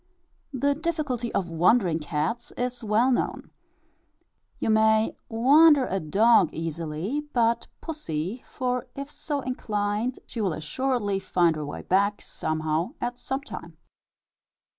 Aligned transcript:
The 0.51 0.73
difficulty 0.73 1.31
of 1.35 1.51
"wandering" 1.51 1.99
cats 1.99 2.49
is 2.53 2.83
well 2.83 3.11
known. 3.11 3.51
You 4.57 4.71
may 4.71 5.15
"wander" 5.29 5.85
a 5.85 5.99
dog 5.99 6.49
easily; 6.51 7.21
but 7.33 7.37
not 7.43 7.67
pussy, 7.81 8.41
for 8.43 8.87
if 8.95 9.11
so 9.11 9.41
inclined, 9.41 10.17
she 10.25 10.41
will 10.41 10.53
assuredly 10.53 11.19
find 11.19 11.55
her 11.55 11.67
way 11.67 11.83
back 11.83 12.19
somehow 12.19 12.95
at 12.99 13.19
some 13.19 13.41
time. 13.41 13.77